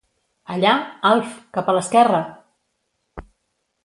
Allà, 0.53 0.69
Alf, 1.09 1.35
cap 1.57 1.69
a 1.69 1.75
l'esquerra! 1.77 2.21